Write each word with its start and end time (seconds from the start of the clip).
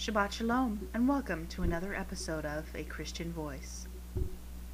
Shabbat 0.00 0.32
Shalom, 0.32 0.88
and 0.94 1.06
welcome 1.06 1.46
to 1.48 1.62
another 1.62 1.94
episode 1.94 2.46
of 2.46 2.64
A 2.74 2.84
Christian 2.84 3.34
Voice. 3.34 3.86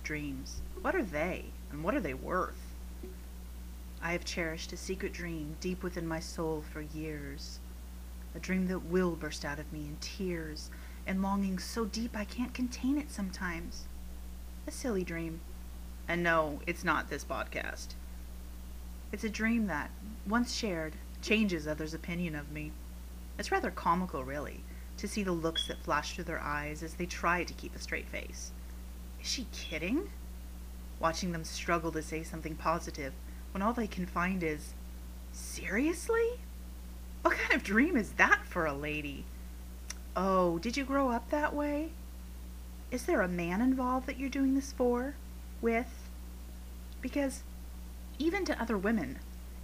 Dreams. 0.04 0.62
What 0.82 0.95
are 0.95 1.02
they, 1.02 1.46
and 1.72 1.82
what 1.82 1.96
are 1.96 2.00
they 2.00 2.14
worth? 2.14 2.77
I 4.00 4.12
have 4.12 4.25
cherished 4.25 4.73
a 4.73 4.77
secret 4.77 5.12
dream 5.12 5.57
deep 5.61 5.82
within 5.82 6.07
my 6.07 6.20
soul 6.20 6.62
for 6.73 6.80
years. 6.80 7.59
A 8.36 8.39
dream 8.39 8.68
that 8.68 8.84
will 8.84 9.16
burst 9.16 9.45
out 9.45 9.59
of 9.59 9.73
me 9.73 9.80
in 9.80 9.96
tears 10.00 10.70
and 11.09 11.20
longing 11.20 11.58
so 11.58 11.86
deep 11.86 12.16
I 12.16 12.24
can't 12.24 12.54
contain 12.54 12.96
it 12.96 13.11
sometimes. 13.11 13.86
A 14.68 14.70
silly 14.70 15.02
dream. 15.02 15.40
And 16.06 16.22
no, 16.22 16.61
it's 16.68 16.84
not 16.84 17.11
this 17.11 17.24
podcast. 17.24 17.96
It's 19.11 19.24
a 19.24 19.29
dream 19.29 19.66
that, 19.66 19.90
once 20.24 20.54
shared, 20.54 20.93
changes 21.20 21.66
others' 21.66 21.95
opinion 21.95 22.36
of 22.36 22.52
me. 22.52 22.70
It's 23.41 23.51
rather 23.51 23.73
comical, 23.73 24.23
really, 24.23 24.62
to 24.98 25.09
see 25.09 25.23
the 25.23 25.32
looks 25.32 25.66
that 25.66 25.82
flash 25.82 26.14
through 26.14 26.24
their 26.24 26.41
eyes 26.41 26.82
as 26.82 26.95
they 26.95 27.06
try 27.06 27.45
to 27.45 27.54
keep 27.54 27.74
a 27.74 27.80
straight 27.80 28.09
face. 28.09 28.52
Is 29.20 29.28
she 29.28 29.46
kidding? 29.52 30.10
Watching 31.00 31.32
them 31.32 31.45
struggle 31.45 31.92
to 31.92 32.02
say 32.02 32.23
something 32.23 32.54
positive 32.56 33.12
when 33.52 33.62
all 33.62 33.73
they 33.73 33.87
can 33.87 34.06
find 34.06 34.42
is, 34.42 34.74
Seriously? 35.32 36.40
What 37.20 37.37
kind 37.37 37.52
of 37.52 37.62
dream 37.62 37.96
is 37.96 38.12
that 38.12 38.46
for 38.46 38.64
a 38.64 38.73
lady? 38.73 39.27
Oh, 40.16 40.59
did 40.59 40.78
you 40.78 40.84
grow 40.84 41.10
up 41.10 41.28
that 41.28 41.54
way? 41.54 41.90
Is 42.90 43.04
there 43.04 43.20
a 43.20 43.28
man 43.28 43.60
involved 43.60 44.06
that 44.06 44.18
you're 44.18 44.30
doing 44.30 44.54
this 44.54 44.73
for? 44.73 45.15
With? 45.60 46.09
Because, 47.02 47.42
even 48.18 48.46
to 48.46 48.60
other 48.60 48.78
women, 48.78 49.18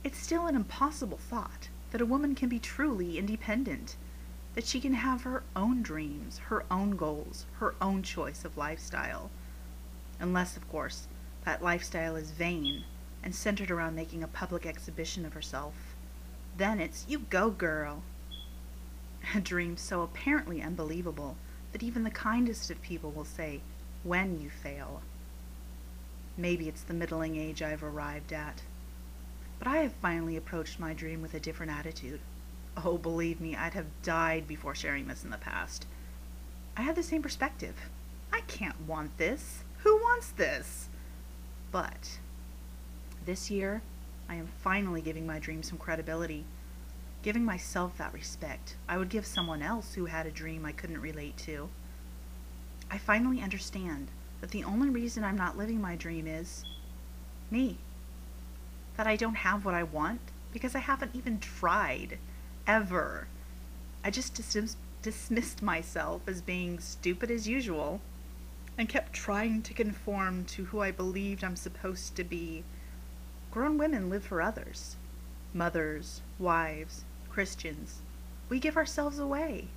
it's 0.04 0.18
still 0.18 0.46
an 0.46 0.56
impossible 0.56 1.16
thought 1.16 1.68
that 1.90 2.02
a 2.02 2.06
woman 2.06 2.34
can 2.34 2.50
be 2.50 2.58
truly 2.58 3.16
independent, 3.16 3.96
that 4.54 4.66
she 4.66 4.80
can 4.80 4.94
have 4.94 5.22
her 5.22 5.42
own 5.56 5.82
dreams, 5.82 6.38
her 6.48 6.64
own 6.70 6.96
goals, 6.96 7.46
her 7.58 7.74
own 7.80 8.02
choice 8.02 8.44
of 8.44 8.56
lifestyle. 8.56 9.30
Unless, 10.20 10.56
of 10.56 10.68
course, 10.70 11.08
that 11.44 11.62
lifestyle 11.62 12.16
is 12.16 12.30
vain 12.30 12.84
and 13.22 13.34
centered 13.34 13.70
around 13.70 13.94
making 13.94 14.22
a 14.22 14.28
public 14.28 14.66
exhibition 14.66 15.24
of 15.24 15.32
herself. 15.32 15.74
Then 16.56 16.80
it's 16.80 17.06
you 17.08 17.20
go, 17.20 17.50
girl. 17.50 18.02
A 19.34 19.40
dream 19.40 19.76
so 19.76 20.02
apparently 20.02 20.60
unbelievable 20.60 21.36
that 21.72 21.82
even 21.82 22.04
the 22.04 22.10
kindest 22.10 22.70
of 22.70 22.82
people 22.82 23.10
will 23.10 23.24
say, 23.24 23.60
when 24.02 24.40
you 24.40 24.50
fail. 24.50 25.02
Maybe 26.36 26.68
it's 26.68 26.82
the 26.82 26.94
middling 26.94 27.36
age 27.36 27.62
I've 27.62 27.82
arrived 27.82 28.32
at. 28.32 28.62
But 29.58 29.68
I 29.68 29.78
have 29.78 29.92
finally 29.92 30.36
approached 30.36 30.80
my 30.80 30.92
dream 30.92 31.22
with 31.22 31.34
a 31.34 31.40
different 31.40 31.72
attitude. 31.72 32.20
Oh, 32.76 32.96
believe 32.96 33.40
me, 33.40 33.54
I'd 33.54 33.74
have 33.74 34.02
died 34.02 34.46
before 34.46 34.74
sharing 34.74 35.06
this 35.06 35.24
in 35.24 35.30
the 35.30 35.38
past. 35.38 35.86
I 36.76 36.82
had 36.82 36.96
the 36.96 37.02
same 37.02 37.22
perspective. 37.22 37.76
I 38.32 38.40
can't 38.42 38.86
want 38.86 39.18
this. 39.18 39.62
Who 39.78 39.96
wants 39.96 40.30
this? 40.30 40.88
But 41.70 42.18
this 43.26 43.50
year, 43.50 43.82
I 44.28 44.36
am 44.36 44.48
finally 44.62 45.02
giving 45.02 45.26
my 45.26 45.38
dream 45.38 45.62
some 45.62 45.78
credibility. 45.78 46.44
Giving 47.22 47.44
myself 47.44 47.96
that 47.98 48.14
respect 48.14 48.76
I 48.88 48.98
would 48.98 49.10
give 49.10 49.26
someone 49.26 49.62
else 49.62 49.94
who 49.94 50.06
had 50.06 50.26
a 50.26 50.30
dream 50.30 50.64
I 50.64 50.72
couldn't 50.72 51.00
relate 51.00 51.36
to. 51.38 51.68
I 52.90 52.98
finally 52.98 53.40
understand 53.42 54.08
that 54.40 54.50
the 54.50 54.64
only 54.64 54.90
reason 54.90 55.22
I'm 55.22 55.36
not 55.36 55.56
living 55.56 55.80
my 55.80 55.94
dream 55.94 56.26
is 56.26 56.64
me. 57.50 57.78
That 58.96 59.06
I 59.06 59.16
don't 59.16 59.36
have 59.36 59.64
what 59.64 59.74
I 59.74 59.82
want 59.82 60.20
because 60.52 60.74
I 60.74 60.80
haven't 60.80 61.14
even 61.14 61.38
tried. 61.38 62.18
Ever. 62.66 63.26
I 64.04 64.10
just 64.10 64.34
dis- 64.34 64.76
dismissed 65.02 65.62
myself 65.62 66.22
as 66.26 66.40
being 66.40 66.78
stupid 66.78 67.30
as 67.30 67.48
usual 67.48 68.00
and 68.76 68.88
kept 68.88 69.12
trying 69.12 69.62
to 69.62 69.74
conform 69.74 70.44
to 70.46 70.66
who 70.66 70.80
I 70.80 70.90
believed 70.90 71.44
I'm 71.44 71.56
supposed 71.56 72.16
to 72.16 72.24
be. 72.24 72.64
Grown 73.50 73.78
women 73.78 74.08
live 74.10 74.24
for 74.24 74.40
others 74.40 74.96
mothers, 75.54 76.22
wives, 76.38 77.04
Christians. 77.28 78.00
We 78.48 78.58
give 78.58 78.76
ourselves 78.76 79.18
away. 79.18 79.68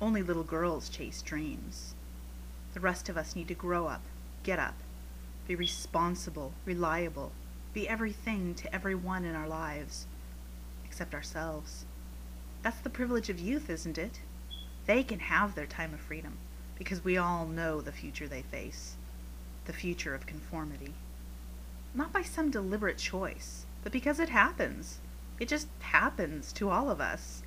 Only 0.00 0.22
little 0.22 0.42
girls 0.42 0.88
chase 0.88 1.22
dreams. 1.22 1.94
The 2.74 2.80
rest 2.80 3.08
of 3.08 3.16
us 3.16 3.34
need 3.34 3.48
to 3.48 3.54
grow 3.54 3.86
up, 3.86 4.02
get 4.42 4.58
up, 4.58 4.74
be 5.46 5.54
responsible, 5.54 6.52
reliable, 6.64 7.32
be 7.72 7.88
everything 7.88 8.54
to 8.56 8.74
everyone 8.74 9.24
in 9.24 9.34
our 9.34 9.48
lives, 9.48 10.06
except 10.84 11.14
ourselves. 11.14 11.85
That's 12.66 12.80
the 12.80 12.90
privilege 12.90 13.28
of 13.28 13.38
youth, 13.38 13.70
isn't 13.70 13.96
it? 13.96 14.18
They 14.86 15.04
can 15.04 15.20
have 15.20 15.54
their 15.54 15.66
time 15.66 15.94
of 15.94 16.00
freedom 16.00 16.36
because 16.76 17.04
we 17.04 17.16
all 17.16 17.46
know 17.46 17.80
the 17.80 17.92
future 17.92 18.26
they 18.26 18.42
face 18.42 18.96
the 19.66 19.72
future 19.72 20.16
of 20.16 20.26
conformity. 20.26 20.94
Not 21.94 22.12
by 22.12 22.22
some 22.22 22.50
deliberate 22.50 22.98
choice, 22.98 23.66
but 23.84 23.92
because 23.92 24.18
it 24.18 24.30
happens. 24.30 24.98
It 25.38 25.46
just 25.46 25.68
happens 25.78 26.52
to 26.54 26.68
all 26.68 26.90
of 26.90 27.00
us. 27.00 27.44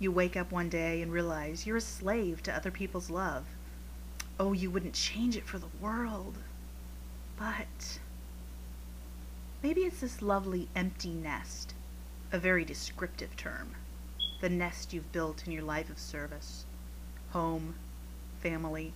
You 0.00 0.10
wake 0.10 0.36
up 0.36 0.50
one 0.50 0.68
day 0.68 1.00
and 1.00 1.12
realize 1.12 1.64
you're 1.64 1.76
a 1.76 1.80
slave 1.80 2.42
to 2.42 2.52
other 2.52 2.72
people's 2.72 3.08
love 3.08 3.44
Oh, 4.40 4.52
you 4.52 4.68
wouldn't 4.68 4.94
change 4.94 5.36
it 5.36 5.46
for 5.46 5.60
the 5.60 5.76
world. 5.80 6.38
But 7.38 8.00
maybe 9.62 9.82
it's 9.82 10.00
this 10.00 10.20
lovely 10.20 10.68
empty 10.74 11.10
nest, 11.10 11.72
a 12.32 12.38
very 12.40 12.64
descriptive 12.64 13.36
term. 13.36 13.76
The 14.40 14.48
nest 14.48 14.92
you've 14.94 15.12
built 15.12 15.46
in 15.46 15.52
your 15.52 15.62
life 15.62 15.90
of 15.90 15.98
service. 15.98 16.64
Home, 17.32 17.74
family, 18.40 18.94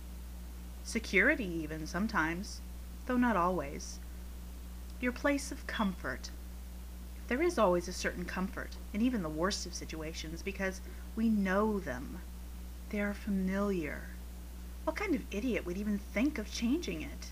security, 0.83 1.45
even 1.45 1.85
sometimes, 1.85 2.61
though 3.05 3.17
not 3.17 3.35
always. 3.35 3.99
Your 4.99 5.11
place 5.11 5.51
of 5.51 5.67
comfort. 5.67 6.31
There 7.27 7.43
is 7.43 7.59
always 7.59 7.87
a 7.87 7.93
certain 7.93 8.25
comfort 8.25 8.75
in 8.93 9.01
even 9.01 9.21
the 9.21 9.29
worst 9.29 9.65
of 9.65 9.73
situations 9.73 10.41
because 10.41 10.81
we 11.15 11.29
know 11.29 11.79
them. 11.79 12.19
They 12.89 12.99
are 13.01 13.13
familiar. 13.13 14.01
What 14.83 14.95
kind 14.95 15.13
of 15.13 15.21
idiot 15.31 15.65
would 15.65 15.77
even 15.77 15.99
think 15.99 16.37
of 16.37 16.51
changing 16.51 17.01
it? 17.01 17.31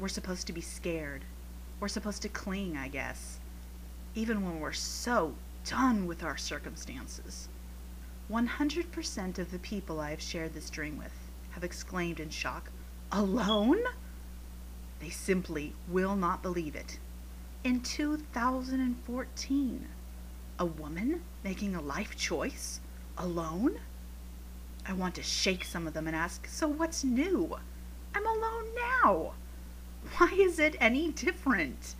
We're 0.00 0.08
supposed 0.08 0.46
to 0.48 0.52
be 0.52 0.60
scared. 0.60 1.22
We're 1.78 1.88
supposed 1.88 2.22
to 2.22 2.28
cling, 2.28 2.76
I 2.76 2.88
guess. 2.88 3.38
Even 4.14 4.44
when 4.44 4.58
we're 4.58 4.72
so 4.72 5.34
done 5.68 6.06
with 6.06 6.24
our 6.24 6.38
circumstances. 6.38 7.48
100% 8.30 9.38
of 9.38 9.50
the 9.50 9.58
people 9.58 10.00
I 10.00 10.10
have 10.10 10.22
shared 10.22 10.54
this 10.54 10.70
dream 10.70 10.96
with 10.96 11.12
have 11.50 11.62
exclaimed 11.62 12.20
in 12.20 12.30
shock, 12.30 12.70
Alone? 13.12 13.82
They 15.00 15.10
simply 15.10 15.74
will 15.86 16.16
not 16.16 16.42
believe 16.42 16.74
it. 16.74 16.98
In 17.64 17.80
2014, 17.80 19.88
a 20.58 20.64
woman 20.64 21.22
making 21.44 21.74
a 21.74 21.82
life 21.82 22.16
choice? 22.16 22.80
Alone? 23.18 23.78
I 24.86 24.94
want 24.94 25.14
to 25.16 25.22
shake 25.22 25.64
some 25.64 25.86
of 25.86 25.92
them 25.92 26.06
and 26.06 26.16
ask, 26.16 26.48
So 26.48 26.66
what's 26.66 27.04
new? 27.04 27.58
I'm 28.14 28.26
alone 28.26 28.74
now. 28.74 29.34
Why 30.16 30.32
is 30.32 30.58
it 30.58 30.76
any 30.80 31.10
different? 31.10 31.94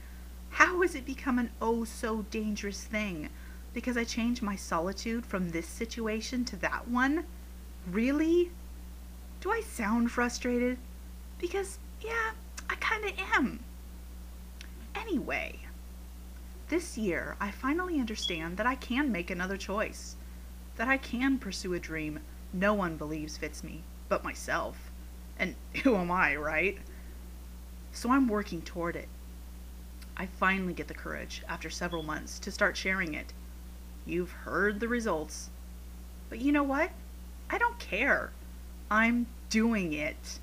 How 0.50 0.80
has 0.80 0.94
it 0.94 1.04
become 1.04 1.38
an 1.38 1.50
oh 1.60 1.84
so 1.84 2.24
dangerous 2.30 2.84
thing? 2.84 3.28
Because 3.78 3.96
I 3.96 4.02
changed 4.02 4.42
my 4.42 4.56
solitude 4.56 5.24
from 5.24 5.50
this 5.50 5.64
situation 5.64 6.44
to 6.46 6.56
that 6.56 6.88
one? 6.88 7.24
Really? 7.88 8.50
Do 9.40 9.52
I 9.52 9.60
sound 9.60 10.10
frustrated? 10.10 10.78
Because, 11.38 11.78
yeah, 12.00 12.32
I 12.68 12.74
kinda 12.74 13.12
am. 13.36 13.60
Anyway, 14.96 15.60
this 16.66 16.98
year 16.98 17.36
I 17.38 17.52
finally 17.52 18.00
understand 18.00 18.56
that 18.56 18.66
I 18.66 18.74
can 18.74 19.12
make 19.12 19.30
another 19.30 19.56
choice. 19.56 20.16
That 20.74 20.88
I 20.88 20.96
can 20.96 21.38
pursue 21.38 21.72
a 21.74 21.78
dream 21.78 22.18
no 22.52 22.74
one 22.74 22.96
believes 22.96 23.36
fits 23.36 23.62
me 23.62 23.84
but 24.08 24.24
myself. 24.24 24.90
And 25.38 25.54
who 25.84 25.94
am 25.94 26.10
I, 26.10 26.34
right? 26.34 26.78
So 27.92 28.10
I'm 28.10 28.26
working 28.26 28.60
toward 28.60 28.96
it. 28.96 29.08
I 30.16 30.26
finally 30.26 30.72
get 30.72 30.88
the 30.88 30.94
courage, 30.94 31.44
after 31.48 31.70
several 31.70 32.02
months, 32.02 32.40
to 32.40 32.50
start 32.50 32.76
sharing 32.76 33.14
it. 33.14 33.32
You've 34.08 34.30
heard 34.30 34.80
the 34.80 34.88
results. 34.88 35.50
But 36.30 36.40
you 36.40 36.50
know 36.50 36.62
what? 36.62 36.90
I 37.50 37.58
don't 37.58 37.78
care. 37.78 38.30
I'm 38.90 39.26
doing 39.50 39.92
it. 39.92 40.38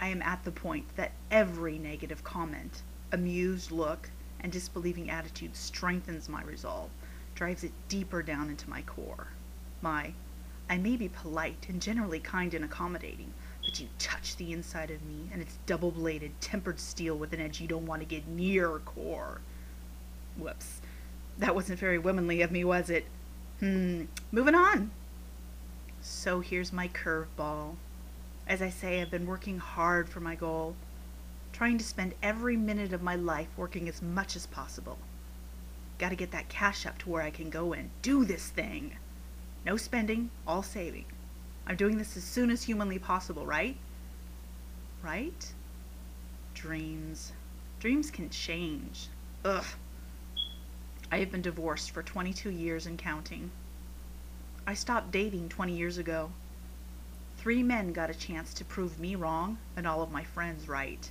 I 0.00 0.08
am 0.08 0.22
at 0.22 0.44
the 0.44 0.52
point 0.52 0.84
that 0.94 1.10
every 1.28 1.76
negative 1.76 2.22
comment, 2.22 2.82
amused 3.10 3.72
look, 3.72 4.10
and 4.38 4.52
disbelieving 4.52 5.10
attitude 5.10 5.56
strengthens 5.56 6.28
my 6.28 6.40
resolve, 6.44 6.90
drives 7.34 7.64
it 7.64 7.72
deeper 7.88 8.22
down 8.22 8.48
into 8.48 8.70
my 8.70 8.82
core. 8.82 9.26
My 9.82 10.12
I 10.70 10.78
may 10.78 10.96
be 10.96 11.08
polite 11.08 11.66
and 11.68 11.82
generally 11.82 12.20
kind 12.20 12.54
and 12.54 12.64
accommodating, 12.64 13.32
but 13.64 13.80
you 13.80 13.88
touch 13.98 14.36
the 14.36 14.52
inside 14.52 14.92
of 14.92 15.02
me 15.02 15.30
and 15.32 15.42
it's 15.42 15.58
double 15.66 15.90
bladed, 15.90 16.40
tempered 16.40 16.78
steel 16.78 17.16
with 17.16 17.32
an 17.32 17.40
edge 17.40 17.60
you 17.60 17.66
don't 17.66 17.86
want 17.86 18.02
to 18.02 18.06
get 18.06 18.28
near 18.28 18.78
core. 18.78 19.40
Whoops. 20.36 20.80
That 21.38 21.54
wasn't 21.54 21.78
very 21.78 21.98
womanly 21.98 22.42
of 22.42 22.50
me, 22.50 22.64
was 22.64 22.90
it? 22.90 23.06
Hmm. 23.60 24.04
Moving 24.32 24.54
on. 24.54 24.90
So 26.00 26.40
here's 26.40 26.72
my 26.72 26.88
curveball. 26.88 27.76
As 28.46 28.62
I 28.62 28.70
say, 28.70 29.00
I've 29.00 29.10
been 29.10 29.26
working 29.26 29.58
hard 29.58 30.08
for 30.08 30.20
my 30.20 30.34
goal, 30.34 30.74
trying 31.52 31.78
to 31.78 31.84
spend 31.84 32.14
every 32.22 32.56
minute 32.56 32.92
of 32.92 33.02
my 33.02 33.14
life 33.14 33.48
working 33.56 33.88
as 33.88 34.00
much 34.00 34.36
as 34.36 34.46
possible. 34.46 34.98
Gotta 35.98 36.16
get 36.16 36.30
that 36.30 36.48
cash 36.48 36.86
up 36.86 36.98
to 36.98 37.10
where 37.10 37.22
I 37.22 37.30
can 37.30 37.50
go 37.50 37.72
and 37.72 37.90
do 38.02 38.24
this 38.24 38.48
thing. 38.48 38.96
No 39.66 39.76
spending, 39.76 40.30
all 40.46 40.62
saving. 40.62 41.04
I'm 41.66 41.76
doing 41.76 41.98
this 41.98 42.16
as 42.16 42.24
soon 42.24 42.50
as 42.50 42.62
humanly 42.62 42.98
possible, 42.98 43.44
right? 43.44 43.76
Right? 45.02 45.52
Dreams. 46.54 47.32
Dreams 47.80 48.10
can 48.10 48.30
change. 48.30 49.08
Ugh. 49.44 49.66
I 51.10 51.20
have 51.20 51.32
been 51.32 51.40
divorced 51.40 51.90
for 51.90 52.02
22 52.02 52.50
years 52.50 52.84
and 52.84 52.98
counting. 52.98 53.50
I 54.66 54.74
stopped 54.74 55.10
dating 55.10 55.48
20 55.48 55.74
years 55.74 55.96
ago. 55.96 56.30
Three 57.38 57.62
men 57.62 57.94
got 57.94 58.10
a 58.10 58.14
chance 58.14 58.52
to 58.54 58.64
prove 58.64 59.00
me 59.00 59.14
wrong 59.14 59.56
and 59.74 59.86
all 59.86 60.02
of 60.02 60.12
my 60.12 60.22
friends 60.22 60.68
right. 60.68 61.10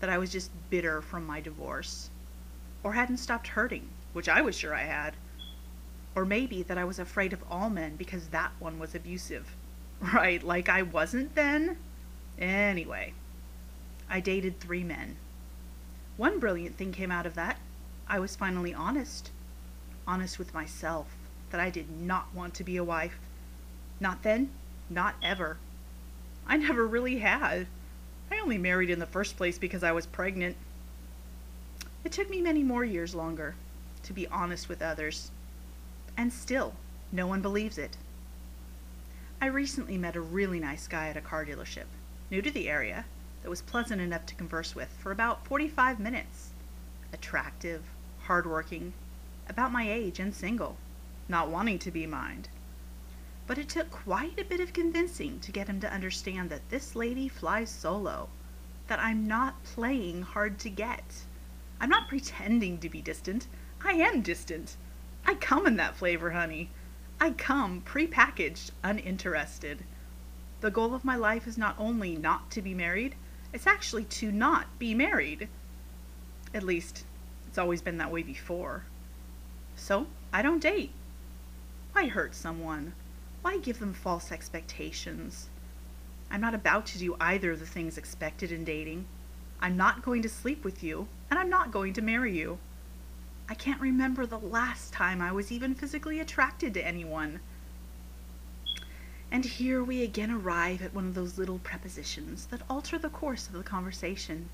That 0.00 0.10
I 0.10 0.18
was 0.18 0.32
just 0.32 0.50
bitter 0.70 1.00
from 1.00 1.24
my 1.24 1.40
divorce. 1.40 2.10
Or 2.82 2.94
hadn't 2.94 3.18
stopped 3.18 3.46
hurting, 3.46 3.88
which 4.12 4.28
I 4.28 4.40
was 4.40 4.56
sure 4.56 4.74
I 4.74 4.82
had. 4.82 5.14
Or 6.16 6.24
maybe 6.24 6.64
that 6.64 6.76
I 6.76 6.84
was 6.84 6.98
afraid 6.98 7.32
of 7.32 7.44
all 7.48 7.70
men 7.70 7.94
because 7.94 8.28
that 8.28 8.50
one 8.58 8.78
was 8.78 8.94
abusive. 8.94 9.54
Right, 10.12 10.42
like 10.42 10.68
I 10.68 10.82
wasn't 10.82 11.36
then? 11.36 11.76
Anyway, 12.36 13.14
I 14.10 14.18
dated 14.18 14.58
three 14.58 14.82
men. 14.82 15.14
One 16.16 16.40
brilliant 16.40 16.76
thing 16.76 16.90
came 16.90 17.12
out 17.12 17.24
of 17.24 17.36
that. 17.36 17.56
I 18.12 18.18
was 18.18 18.36
finally 18.36 18.74
honest. 18.74 19.30
Honest 20.06 20.38
with 20.38 20.52
myself 20.52 21.06
that 21.50 21.62
I 21.62 21.70
did 21.70 21.90
not 21.90 22.26
want 22.34 22.52
to 22.56 22.62
be 22.62 22.76
a 22.76 22.84
wife. 22.84 23.18
Not 24.00 24.22
then, 24.22 24.50
not 24.90 25.14
ever. 25.22 25.56
I 26.46 26.58
never 26.58 26.86
really 26.86 27.20
had. 27.20 27.66
I 28.30 28.38
only 28.38 28.58
married 28.58 28.90
in 28.90 28.98
the 28.98 29.06
first 29.06 29.38
place 29.38 29.56
because 29.56 29.82
I 29.82 29.92
was 29.92 30.04
pregnant. 30.04 30.56
It 32.04 32.12
took 32.12 32.28
me 32.28 32.42
many 32.42 32.62
more 32.62 32.84
years 32.84 33.14
longer 33.14 33.54
to 34.02 34.12
be 34.12 34.26
honest 34.26 34.68
with 34.68 34.82
others. 34.82 35.30
And 36.14 36.30
still, 36.30 36.74
no 37.12 37.26
one 37.26 37.40
believes 37.40 37.78
it. 37.78 37.96
I 39.40 39.46
recently 39.46 39.96
met 39.96 40.16
a 40.16 40.20
really 40.20 40.60
nice 40.60 40.86
guy 40.86 41.08
at 41.08 41.16
a 41.16 41.22
car 41.22 41.46
dealership, 41.46 41.86
new 42.30 42.42
to 42.42 42.50
the 42.50 42.68
area, 42.68 43.06
that 43.42 43.48
was 43.48 43.62
pleasant 43.62 44.02
enough 44.02 44.26
to 44.26 44.34
converse 44.34 44.74
with 44.74 44.90
for 45.00 45.12
about 45.12 45.46
45 45.46 45.98
minutes. 45.98 46.50
Attractive, 47.14 47.82
hardworking, 48.26 48.92
about 49.48 49.72
my 49.72 49.90
age 49.90 50.18
and 50.18 50.34
single, 50.34 50.76
not 51.28 51.50
wanting 51.50 51.78
to 51.80 51.90
be 51.90 52.06
mined. 52.06 52.48
But 53.46 53.58
it 53.58 53.68
took 53.68 53.90
quite 53.90 54.38
a 54.38 54.44
bit 54.44 54.60
of 54.60 54.72
convincing 54.72 55.40
to 55.40 55.52
get 55.52 55.68
him 55.68 55.80
to 55.80 55.92
understand 55.92 56.50
that 56.50 56.68
this 56.70 56.94
lady 56.94 57.28
flies 57.28 57.70
solo, 57.70 58.28
that 58.86 59.00
I'm 59.00 59.26
not 59.26 59.64
playing 59.64 60.22
hard 60.22 60.58
to 60.60 60.70
get. 60.70 61.24
I'm 61.80 61.88
not 61.88 62.08
pretending 62.08 62.78
to 62.78 62.88
be 62.88 63.02
distant. 63.02 63.48
I 63.84 63.92
am 63.92 64.22
distant. 64.22 64.76
I 65.26 65.34
come 65.34 65.66
in 65.66 65.76
that 65.76 65.96
flavor, 65.96 66.30
honey. 66.30 66.70
I 67.20 67.30
come 67.30 67.82
prepackaged, 67.82 68.70
uninterested. 68.82 69.84
The 70.60 70.70
goal 70.70 70.94
of 70.94 71.04
my 71.04 71.16
life 71.16 71.46
is 71.46 71.58
not 71.58 71.74
only 71.78 72.16
not 72.16 72.50
to 72.52 72.62
be 72.62 72.74
married, 72.74 73.16
it's 73.52 73.66
actually 73.66 74.04
to 74.04 74.30
not 74.30 74.78
be 74.78 74.94
married. 74.94 75.48
At 76.54 76.62
least, 76.62 77.04
it's 77.52 77.58
always 77.58 77.82
been 77.82 77.98
that 77.98 78.10
way 78.10 78.22
before. 78.22 78.82
So, 79.76 80.06
I 80.32 80.40
don't 80.40 80.62
date. 80.62 80.90
Why 81.92 82.06
hurt 82.06 82.34
someone? 82.34 82.94
Why 83.42 83.58
give 83.58 83.78
them 83.78 83.92
false 83.92 84.32
expectations? 84.32 85.50
I'm 86.30 86.40
not 86.40 86.54
about 86.54 86.86
to 86.86 86.98
do 86.98 87.14
either 87.20 87.52
of 87.52 87.60
the 87.60 87.66
things 87.66 87.98
expected 87.98 88.52
in 88.52 88.64
dating. 88.64 89.04
I'm 89.60 89.76
not 89.76 90.00
going 90.00 90.22
to 90.22 90.30
sleep 90.30 90.64
with 90.64 90.82
you, 90.82 91.08
and 91.28 91.38
I'm 91.38 91.50
not 91.50 91.70
going 91.70 91.92
to 91.92 92.00
marry 92.00 92.34
you. 92.34 92.56
I 93.50 93.54
can't 93.54 93.82
remember 93.82 94.24
the 94.24 94.38
last 94.38 94.94
time 94.94 95.20
I 95.20 95.30
was 95.30 95.52
even 95.52 95.74
physically 95.74 96.20
attracted 96.20 96.72
to 96.72 96.86
anyone. 96.86 97.40
And 99.30 99.44
here 99.44 99.84
we 99.84 100.02
again 100.02 100.30
arrive 100.30 100.80
at 100.80 100.94
one 100.94 101.06
of 101.06 101.14
those 101.14 101.36
little 101.36 101.58
prepositions 101.58 102.46
that 102.46 102.62
alter 102.70 102.98
the 102.98 103.10
course 103.10 103.46
of 103.46 103.52
the 103.52 103.62
conversation. 103.62 104.48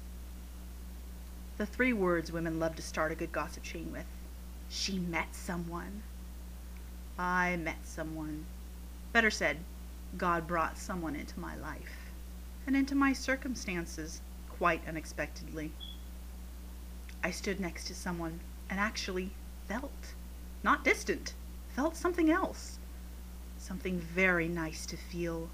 The 1.58 1.66
three 1.66 1.92
words 1.92 2.30
women 2.30 2.60
love 2.60 2.76
to 2.76 2.82
start 2.82 3.10
a 3.10 3.16
good 3.16 3.32
gossip 3.32 3.64
chain 3.64 3.90
with. 3.90 4.06
She 4.68 5.00
met 5.00 5.34
someone. 5.34 6.04
I 7.18 7.56
met 7.56 7.84
someone. 7.84 8.46
Better 9.12 9.30
said, 9.30 9.56
God 10.16 10.46
brought 10.46 10.78
someone 10.78 11.16
into 11.16 11.40
my 11.40 11.56
life 11.56 12.12
and 12.64 12.76
into 12.76 12.94
my 12.94 13.12
circumstances 13.12 14.20
quite 14.48 14.86
unexpectedly. 14.86 15.72
I 17.24 17.32
stood 17.32 17.58
next 17.58 17.88
to 17.88 17.94
someone 17.94 18.38
and 18.70 18.78
actually 18.78 19.32
felt, 19.66 20.14
not 20.62 20.84
distant, 20.84 21.34
felt 21.70 21.96
something 21.96 22.30
else. 22.30 22.78
Something 23.58 23.98
very 23.98 24.46
nice 24.46 24.86
to 24.86 24.96
feel, 24.96 25.48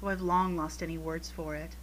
though 0.00 0.08
I've 0.08 0.22
long 0.22 0.56
lost 0.56 0.82
any 0.82 0.96
words 0.96 1.30
for 1.30 1.54
it. 1.54 1.76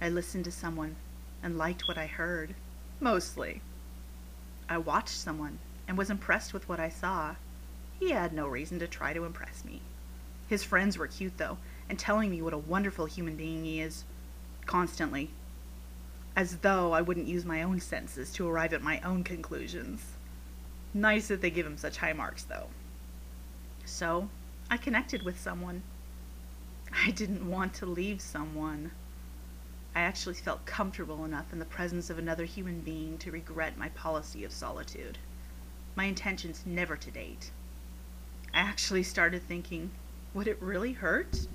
I 0.00 0.08
listened 0.08 0.44
to 0.46 0.50
someone 0.50 0.96
and 1.42 1.58
liked 1.58 1.88
what 1.88 1.98
I 1.98 2.06
heard, 2.06 2.54
mostly. 3.00 3.60
I 4.68 4.78
watched 4.78 5.08
someone 5.08 5.58
and 5.86 5.96
was 5.96 6.10
impressed 6.10 6.52
with 6.52 6.68
what 6.68 6.80
I 6.80 6.88
saw. 6.88 7.36
He 7.98 8.10
had 8.10 8.32
no 8.32 8.46
reason 8.46 8.78
to 8.80 8.86
try 8.86 9.12
to 9.12 9.24
impress 9.24 9.64
me. 9.64 9.80
His 10.48 10.64
friends 10.64 10.98
were 10.98 11.06
cute, 11.06 11.38
though, 11.38 11.58
and 11.88 11.98
telling 11.98 12.30
me 12.30 12.42
what 12.42 12.52
a 12.52 12.58
wonderful 12.58 13.06
human 13.06 13.36
being 13.36 13.64
he 13.64 13.80
is, 13.80 14.04
constantly 14.66 15.30
as 16.38 16.58
though 16.58 16.92
I 16.92 17.00
wouldn't 17.00 17.26
use 17.26 17.44
my 17.44 17.64
own 17.64 17.80
senses 17.80 18.32
to 18.34 18.48
arrive 18.48 18.72
at 18.72 18.80
my 18.80 19.00
own 19.00 19.24
conclusions. 19.24 20.12
Nice 20.94 21.26
that 21.26 21.40
they 21.40 21.50
give 21.50 21.66
him 21.66 21.76
such 21.76 21.96
high 21.96 22.12
marks, 22.12 22.44
though. 22.44 22.68
So, 23.84 24.28
I 24.70 24.76
connected 24.76 25.24
with 25.24 25.40
someone. 25.40 25.82
I 27.04 27.10
didn't 27.10 27.50
want 27.50 27.74
to 27.74 27.86
leave 27.86 28.20
someone. 28.20 28.92
I 29.98 30.02
actually 30.02 30.34
felt 30.34 30.64
comfortable 30.64 31.24
enough 31.24 31.52
in 31.52 31.58
the 31.58 31.64
presence 31.64 32.08
of 32.08 32.20
another 32.20 32.44
human 32.44 32.82
being 32.82 33.18
to 33.18 33.32
regret 33.32 33.76
my 33.76 33.88
policy 33.88 34.44
of 34.44 34.52
solitude. 34.52 35.18
My 35.96 36.04
intentions 36.04 36.62
never 36.64 36.96
to 36.96 37.10
date. 37.10 37.50
I 38.54 38.60
actually 38.60 39.02
started 39.02 39.42
thinking, 39.42 39.90
would 40.34 40.46
it 40.46 40.62
really 40.62 40.92
hurt? 40.92 41.48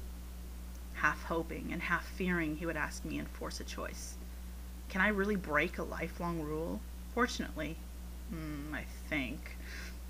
Half 0.96 1.24
hoping 1.24 1.72
and 1.72 1.84
half 1.84 2.06
fearing 2.06 2.58
he 2.58 2.66
would 2.66 2.76
ask 2.76 3.06
me 3.06 3.18
and 3.18 3.30
force 3.30 3.62
a 3.62 3.64
choice. 3.64 4.18
Can 4.90 5.00
I 5.00 5.08
really 5.08 5.38
break 5.38 5.78
a 5.78 5.84
lifelong 5.84 6.42
rule? 6.42 6.82
Fortunately, 7.14 7.78
mm, 8.30 8.74
I 8.74 8.84
think, 9.08 9.56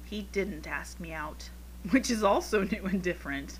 he 0.05 0.23
didn't 0.23 0.65
ask 0.65 0.99
me 0.99 1.13
out, 1.13 1.51
which 1.91 2.09
is 2.09 2.23
also 2.23 2.63
new 2.63 2.85
and 2.85 3.03
different. 3.03 3.59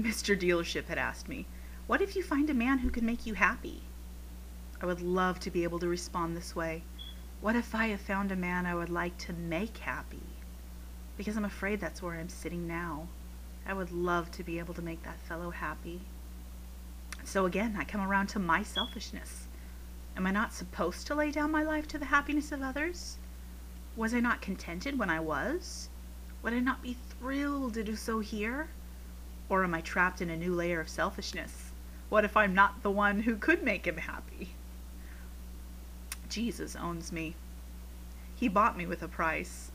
Mr. 0.00 0.38
Dealership 0.38 0.86
had 0.86 0.98
asked 0.98 1.28
me, 1.28 1.46
What 1.90 2.00
if 2.00 2.14
you 2.14 2.22
find 2.22 2.48
a 2.48 2.54
man 2.54 2.78
who 2.78 2.90
can 2.90 3.04
make 3.04 3.26
you 3.26 3.34
happy? 3.34 3.82
I 4.80 4.86
would 4.86 5.00
love 5.00 5.40
to 5.40 5.50
be 5.50 5.64
able 5.64 5.80
to 5.80 5.88
respond 5.88 6.36
this 6.36 6.54
way. 6.54 6.84
What 7.40 7.56
if 7.56 7.74
I 7.74 7.88
have 7.88 8.00
found 8.00 8.30
a 8.30 8.36
man 8.36 8.64
I 8.64 8.76
would 8.76 8.90
like 8.90 9.18
to 9.18 9.32
make 9.32 9.76
happy? 9.78 10.22
Because 11.16 11.36
I'm 11.36 11.44
afraid 11.44 11.80
that's 11.80 12.00
where 12.00 12.14
I'm 12.14 12.28
sitting 12.28 12.68
now. 12.68 13.08
I 13.66 13.72
would 13.72 13.90
love 13.90 14.30
to 14.30 14.44
be 14.44 14.60
able 14.60 14.72
to 14.74 14.82
make 14.82 15.02
that 15.02 15.18
fellow 15.18 15.50
happy. 15.50 16.02
So 17.24 17.44
again, 17.44 17.74
I 17.76 17.82
come 17.82 18.02
around 18.02 18.28
to 18.28 18.38
my 18.38 18.62
selfishness. 18.62 19.48
Am 20.16 20.28
I 20.28 20.30
not 20.30 20.54
supposed 20.54 21.08
to 21.08 21.16
lay 21.16 21.32
down 21.32 21.50
my 21.50 21.64
life 21.64 21.88
to 21.88 21.98
the 21.98 22.04
happiness 22.04 22.52
of 22.52 22.62
others? 22.62 23.18
Was 23.96 24.14
I 24.14 24.20
not 24.20 24.40
contented 24.40 24.96
when 24.96 25.10
I 25.10 25.18
was? 25.18 25.88
Would 26.44 26.52
I 26.52 26.60
not 26.60 26.84
be 26.84 26.96
thrilled 27.18 27.74
to 27.74 27.82
do 27.82 27.96
so 27.96 28.20
here? 28.20 28.68
Or 29.48 29.64
am 29.64 29.74
I 29.74 29.80
trapped 29.80 30.22
in 30.22 30.30
a 30.30 30.36
new 30.36 30.54
layer 30.54 30.78
of 30.78 30.88
selfishness? 30.88 31.69
What 32.10 32.24
if 32.24 32.36
I'm 32.36 32.54
not 32.54 32.82
the 32.82 32.90
one 32.90 33.20
who 33.20 33.36
could 33.36 33.62
make 33.62 33.86
him 33.86 33.96
happy? 33.96 34.50
Jesus 36.28 36.76
owns 36.76 37.12
me. 37.12 37.36
He 38.34 38.48
bought 38.48 38.76
me 38.76 38.84
with 38.84 39.02
a 39.02 39.08
price. 39.08 39.70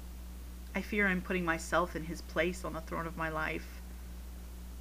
I 0.76 0.82
fear 0.82 1.08
I'm 1.08 1.22
putting 1.22 1.46
myself 1.46 1.96
in 1.96 2.04
his 2.04 2.22
place 2.22 2.66
on 2.66 2.74
the 2.74 2.82
throne 2.82 3.08
of 3.08 3.16
my 3.16 3.30
life. 3.30 3.82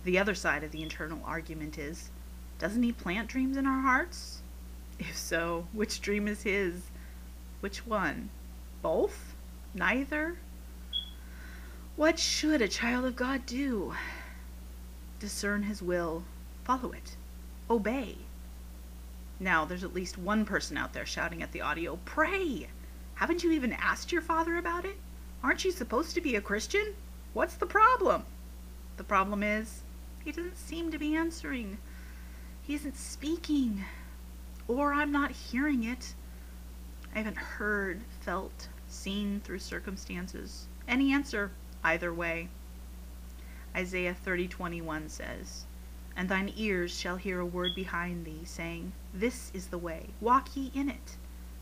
The 0.04 0.18
other 0.18 0.34
side 0.34 0.64
of 0.64 0.72
the 0.72 0.82
internal 0.82 1.22
argument 1.24 1.78
is, 1.78 2.10
doesn't 2.58 2.82
he 2.82 2.92
plant 2.92 3.28
dreams 3.28 3.56
in 3.56 3.66
our 3.66 3.80
hearts? 3.80 4.42
If 4.98 5.16
so, 5.16 5.66
which 5.72 6.00
dream 6.00 6.26
is 6.26 6.42
his? 6.42 6.82
Which 7.60 7.86
one? 7.86 8.30
Both? 8.82 9.34
Neither? 9.74 10.38
What 11.96 12.18
should 12.18 12.60
a 12.60 12.68
child 12.68 13.04
of 13.04 13.14
God 13.14 13.46
do? 13.46 13.94
Discern 15.20 15.62
his 15.62 15.80
will, 15.80 16.24
follow 16.64 16.90
it, 16.90 17.16
obey. 17.70 18.16
Now, 19.40 19.64
there's 19.64 19.84
at 19.84 19.94
least 19.94 20.16
one 20.16 20.44
person 20.44 20.76
out 20.76 20.92
there 20.92 21.06
shouting 21.06 21.42
at 21.42 21.52
the 21.52 21.60
audio, 21.60 21.98
Pray! 22.04 22.68
Haven't 23.16 23.42
you 23.44 23.52
even 23.52 23.72
asked 23.72 24.12
your 24.12 24.22
father 24.22 24.56
about 24.56 24.84
it? 24.84 24.96
Aren't 25.42 25.64
you 25.64 25.70
supposed 25.70 26.14
to 26.14 26.20
be 26.20 26.36
a 26.36 26.40
Christian? 26.40 26.94
What's 27.32 27.54
the 27.54 27.66
problem? 27.66 28.24
The 28.96 29.04
problem 29.04 29.42
is, 29.42 29.82
he 30.24 30.32
doesn't 30.32 30.56
seem 30.56 30.90
to 30.90 30.98
be 30.98 31.14
answering. 31.14 31.78
He 32.62 32.74
isn't 32.74 32.96
speaking. 32.96 33.84
Or 34.66 34.94
I'm 34.94 35.12
not 35.12 35.32
hearing 35.32 35.84
it. 35.84 36.14
I 37.14 37.18
haven't 37.18 37.36
heard, 37.36 38.00
felt, 38.20 38.68
seen 38.88 39.40
through 39.44 39.58
circumstances. 39.58 40.66
Any 40.88 41.12
answer, 41.12 41.50
either 41.82 42.12
way. 42.12 42.48
Isaiah 43.76 44.16
30:21 44.24 45.10
says, 45.10 45.64
And 46.16 46.28
thine 46.28 46.52
ears 46.56 46.96
shall 46.96 47.16
hear 47.16 47.40
a 47.40 47.46
word 47.46 47.74
behind 47.74 48.24
thee, 48.24 48.42
saying, 48.44 48.92
This 49.12 49.50
is 49.52 49.66
the 49.68 49.78
way, 49.78 50.10
walk 50.20 50.56
ye 50.56 50.70
in 50.74 50.88
it, 50.88 51.16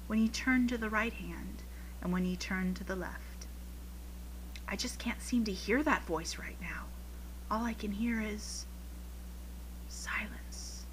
when 0.06 0.18
ye 0.18 0.28
turn 0.28 0.68
to 0.68 0.76
the 0.76 0.90
right 0.90 1.12
hand, 1.12 1.62
and 2.02 2.12
when 2.12 2.25
ye 2.25 2.37
turn 2.37 2.75
to 2.75 2.85
the 2.85 2.97
left. 2.97 3.47
I 4.68 4.76
just 4.76 4.99
can't 4.99 5.23
seem 5.23 5.44
to 5.44 5.52
hear 5.52 5.82
that 5.82 6.04
voice 6.04 6.38
right 6.38 6.61
now. 6.61 6.85
All 7.50 7.64
I 7.64 7.75
can 7.75 7.92
hear 7.92 8.21
is 8.21 8.66
silence. 9.88 10.85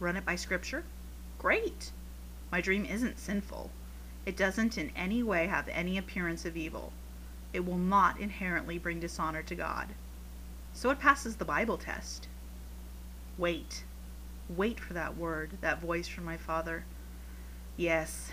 Run 0.00 0.16
it 0.16 0.24
by 0.24 0.36
scripture? 0.36 0.84
Great! 1.38 1.90
My 2.50 2.60
dream 2.60 2.84
isn't 2.84 3.18
sinful. 3.18 3.70
It 4.24 4.36
doesn't 4.36 4.78
in 4.78 4.90
any 4.94 5.22
way 5.22 5.46
have 5.46 5.68
any 5.68 5.98
appearance 5.98 6.44
of 6.44 6.56
evil. 6.56 6.92
It 7.52 7.64
will 7.64 7.78
not 7.78 8.20
inherently 8.20 8.78
bring 8.78 9.00
dishonor 9.00 9.42
to 9.42 9.54
God. 9.54 9.88
So 10.78 10.90
it 10.90 11.00
passes 11.00 11.34
the 11.34 11.44
Bible 11.44 11.76
test. 11.76 12.28
Wait. 13.36 13.82
Wait 14.48 14.78
for 14.78 14.94
that 14.94 15.16
word, 15.16 15.58
that 15.60 15.80
voice 15.80 16.06
from 16.06 16.24
my 16.24 16.36
Father. 16.36 16.84
Yes, 17.76 18.30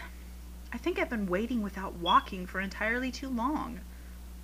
I 0.72 0.78
think 0.78 1.00
I've 1.00 1.10
been 1.10 1.26
waiting 1.26 1.64
without 1.64 1.96
walking 1.96 2.46
for 2.46 2.62
entirely 2.62 3.10
too 3.10 3.30
long. 3.30 3.80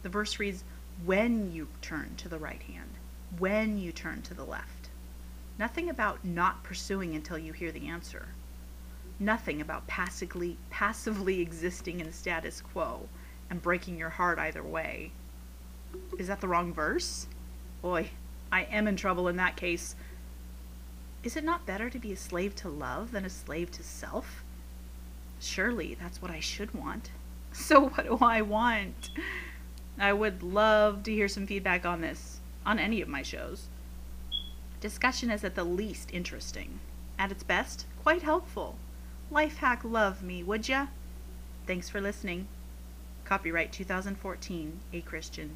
The 0.01 0.09
verse 0.09 0.39
reads, 0.39 0.63
when 1.05 1.51
you 1.51 1.67
turn 1.83 2.15
to 2.17 2.27
the 2.27 2.39
right 2.39 2.63
hand, 2.63 2.89
when 3.37 3.77
you 3.77 3.91
turn 3.91 4.23
to 4.23 4.33
the 4.33 4.45
left. 4.45 4.89
Nothing 5.59 5.87
about 5.87 6.25
not 6.25 6.63
pursuing 6.63 7.13
until 7.13 7.37
you 7.37 7.53
hear 7.53 7.71
the 7.71 7.87
answer. 7.87 8.29
Nothing 9.19 9.61
about 9.61 9.85
passively, 9.85 10.57
passively 10.71 11.39
existing 11.39 11.99
in 11.99 12.11
status 12.11 12.61
quo 12.61 13.07
and 13.51 13.61
breaking 13.61 13.99
your 13.99 14.09
heart 14.09 14.39
either 14.39 14.63
way. 14.63 15.11
Is 16.17 16.29
that 16.29 16.41
the 16.41 16.47
wrong 16.47 16.73
verse? 16.73 17.27
Boy, 17.81 18.11
I 18.51 18.63
am 18.63 18.87
in 18.87 18.95
trouble 18.95 19.27
in 19.27 19.37
that 19.37 19.55
case. 19.55 19.95
Is 21.23 21.35
it 21.35 21.43
not 21.43 21.65
better 21.65 21.89
to 21.89 21.99
be 21.99 22.11
a 22.11 22.17
slave 22.17 22.55
to 22.57 22.69
love 22.69 23.11
than 23.11 23.25
a 23.25 23.29
slave 23.29 23.71
to 23.71 23.83
self? 23.83 24.43
Surely 25.39 25.95
that's 25.99 26.21
what 26.21 26.31
I 26.31 26.39
should 26.39 26.73
want. 26.73 27.11
So, 27.53 27.89
what 27.89 28.05
do 28.05 28.17
I 28.21 28.41
want? 28.41 29.09
I 29.99 30.13
would 30.13 30.41
love 30.41 31.03
to 31.03 31.11
hear 31.11 31.27
some 31.27 31.45
feedback 31.45 31.85
on 31.85 31.99
this, 31.99 32.39
on 32.65 32.79
any 32.79 33.01
of 33.01 33.09
my 33.09 33.23
shows. 33.23 33.67
Discussion 34.79 35.29
is 35.29 35.43
at 35.43 35.55
the 35.55 35.65
least 35.65 36.11
interesting. 36.13 36.79
At 37.19 37.29
its 37.29 37.43
best, 37.43 37.85
quite 38.03 38.21
helpful. 38.21 38.77
Life 39.29 39.57
hack 39.57 39.81
love 39.83 40.23
me, 40.23 40.43
would 40.43 40.69
ya? 40.69 40.87
Thanks 41.67 41.89
for 41.89 41.99
listening. 41.99 42.47
Copyright 43.25 43.73
2014, 43.73 44.79
A 44.93 45.01
Christian. 45.01 45.55